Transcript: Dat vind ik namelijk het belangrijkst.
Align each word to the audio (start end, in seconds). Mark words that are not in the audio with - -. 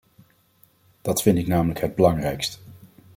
Dat 1.01 1.21
vind 1.21 1.37
ik 1.37 1.47
namelijk 1.47 1.79
het 1.81 1.95
belangrijkst. 1.95 2.61